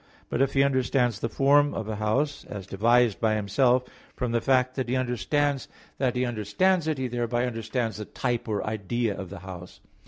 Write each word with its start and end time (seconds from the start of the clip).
But 0.29 0.41
if 0.41 0.53
he 0.55 0.63
understands 0.63 1.19
the 1.19 1.29
form 1.29 1.75
of 1.75 1.87
a 1.87 1.97
house, 1.97 2.43
as 2.45 2.65
devised 2.65 3.21
by 3.21 3.35
himself, 3.35 3.83
from 4.15 4.31
the 4.31 4.41
fact 4.41 4.73
that 4.73 4.89
he 4.89 4.95
understands 4.95 5.67
that 5.99 6.15
he 6.15 6.25
understands 6.25 6.87
it, 6.87 6.97
he 6.97 7.07
thereby 7.07 7.45
understands 7.45 7.97
the 7.97 8.05
type 8.05 8.47
or 8.47 8.65
idea 8.65 9.15
of 9.15 9.29
the 9.29 9.41
house. 9.45 9.79